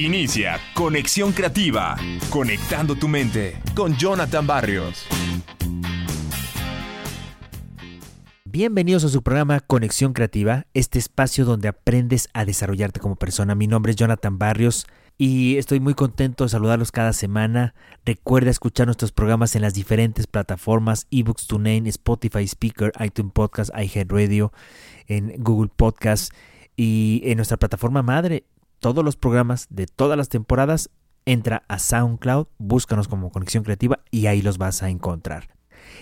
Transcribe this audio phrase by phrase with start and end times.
[0.00, 1.94] Inicia Conexión Creativa,
[2.30, 5.04] conectando tu mente con Jonathan Barrios.
[8.46, 13.54] Bienvenidos a su programa Conexión Creativa, este espacio donde aprendes a desarrollarte como persona.
[13.54, 14.86] Mi nombre es Jonathan Barrios
[15.18, 17.74] y estoy muy contento de saludarlos cada semana.
[18.06, 24.50] Recuerda escuchar nuestros programas en las diferentes plataformas, eBooks, TuneIn, Spotify Speaker, iTunes Podcast, iHeartRadio,
[25.08, 26.32] en Google Podcast
[26.74, 28.44] y en nuestra plataforma madre.
[28.80, 30.88] Todos los programas de todas las temporadas
[31.26, 35.50] entra a SoundCloud, búscanos como Conexión Creativa y ahí los vas a encontrar.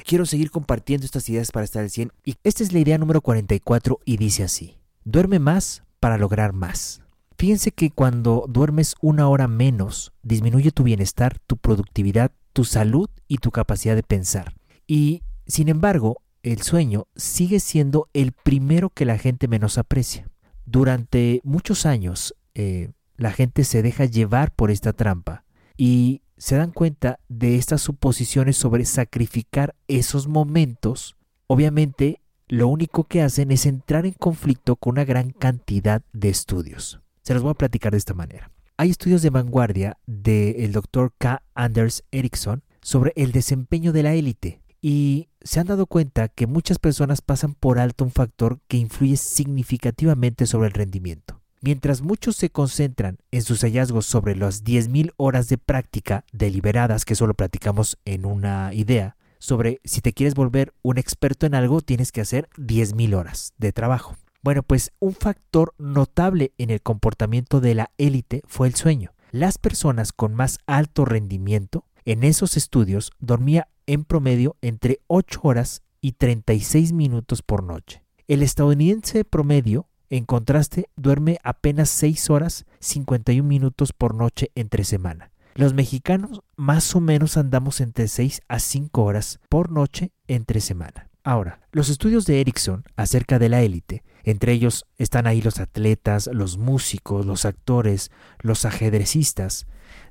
[0.04, 3.20] Quiero seguir compartiendo estas ideas para estar al 100 y esta es la idea número
[3.20, 7.02] 44 y dice así, duerme más para lograr más.
[7.36, 13.38] Fíjense que cuando duermes una hora menos, disminuye tu bienestar, tu productividad, tu salud y
[13.38, 14.54] tu capacidad de pensar.
[14.86, 20.28] Y, sin embargo, el sueño sigue siendo el primero que la gente menos aprecia.
[20.64, 25.44] Durante muchos años, eh, la gente se deja llevar por esta trampa
[25.76, 33.22] y se dan cuenta de estas suposiciones sobre sacrificar esos momentos, obviamente lo único que
[33.22, 37.00] hacen es entrar en conflicto con una gran cantidad de estudios.
[37.22, 38.50] Se los voy a platicar de esta manera.
[38.76, 41.42] Hay estudios de vanguardia del doctor K.
[41.54, 46.80] Anders Ericsson sobre el desempeño de la élite y se han dado cuenta que muchas
[46.80, 51.37] personas pasan por alto un factor que influye significativamente sobre el rendimiento.
[51.60, 57.16] Mientras muchos se concentran en sus hallazgos sobre las 10.000 horas de práctica deliberadas que
[57.16, 62.12] solo platicamos en una idea, sobre si te quieres volver un experto en algo tienes
[62.12, 64.16] que hacer 10.000 horas de trabajo.
[64.42, 69.12] Bueno, pues un factor notable en el comportamiento de la élite fue el sueño.
[69.32, 75.82] Las personas con más alto rendimiento en esos estudios dormía en promedio entre 8 horas
[76.00, 78.04] y 36 minutos por noche.
[78.28, 85.30] El estadounidense promedio en contraste, duerme apenas 6 horas 51 minutos por noche entre semana.
[85.54, 91.08] Los mexicanos más o menos andamos entre 6 a 5 horas por noche entre semana.
[91.24, 96.30] Ahora, los estudios de Erickson acerca de la élite, entre ellos están ahí los atletas,
[96.32, 98.10] los músicos, los actores,
[98.40, 99.66] los ajedrecistas,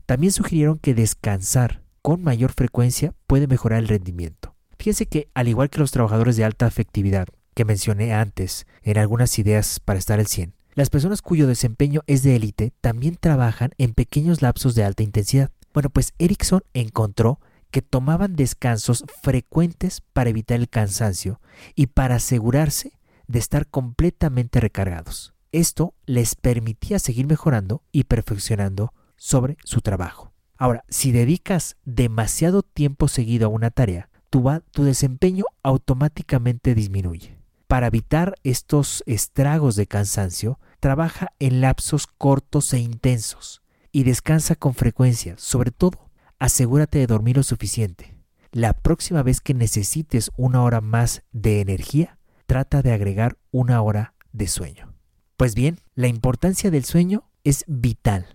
[0.06, 4.56] también sugirieron que descansar con mayor frecuencia puede mejorar el rendimiento.
[4.78, 7.28] Fíjense que, al igual que los trabajadores de alta afectividad,
[7.58, 10.54] que mencioné antes en algunas ideas para estar al 100.
[10.76, 15.50] Las personas cuyo desempeño es de élite también trabajan en pequeños lapsos de alta intensidad.
[15.74, 17.40] Bueno, pues Erickson encontró
[17.72, 21.42] que tomaban descansos frecuentes para evitar el cansancio
[21.74, 22.92] y para asegurarse
[23.26, 25.34] de estar completamente recargados.
[25.52, 30.32] Esto les permitía seguir mejorando y perfeccionando sobre su trabajo.
[30.58, 37.37] Ahora, si dedicas demasiado tiempo seguido a una tarea, tu, tu desempeño automáticamente disminuye.
[37.68, 43.62] Para evitar estos estragos de cansancio, trabaja en lapsos cortos e intensos
[43.92, 45.36] y descansa con frecuencia.
[45.38, 48.16] Sobre todo, asegúrate de dormir lo suficiente.
[48.52, 54.14] La próxima vez que necesites una hora más de energía, trata de agregar una hora
[54.32, 54.94] de sueño.
[55.36, 58.26] Pues bien, la importancia del sueño es vital,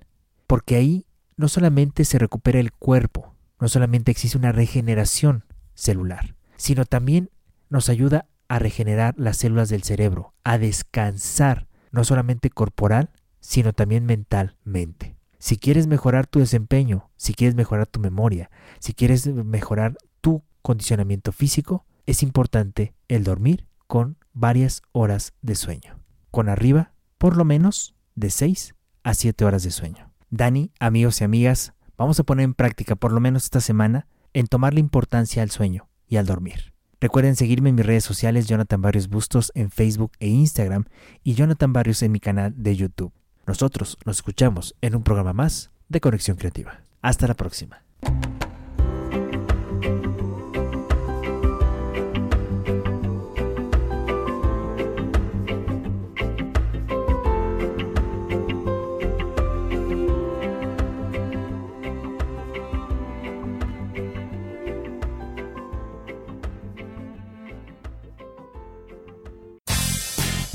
[0.47, 1.07] porque ahí
[1.39, 7.31] no solamente se recupera el cuerpo, no solamente existe una regeneración celular, sino también
[7.71, 13.09] nos ayuda a regenerar las células del cerebro, a descansar, no solamente corporal,
[13.41, 15.17] sino también mentalmente.
[15.39, 21.33] Si quieres mejorar tu desempeño, si quieres mejorar tu memoria, si quieres mejorar tu condicionamiento
[21.33, 25.99] físico, es importante el dormir con varias horas de sueño.
[26.31, 30.13] Con arriba, por lo menos, de 6 a 7 horas de sueño.
[30.29, 34.47] Dani, amigos y amigas, vamos a poner en práctica por lo menos esta semana en
[34.47, 36.72] tomar la importancia al sueño y al dormir.
[37.03, 40.85] Recuerden seguirme en mis redes sociales Jonathan Barrios Bustos en Facebook e Instagram
[41.25, 43.13] y Jonathan Barrios en mi canal de YouTube.
[43.45, 46.83] Nosotros nos escuchamos en un programa más de Conexión Creativa.
[47.01, 47.83] Hasta la próxima.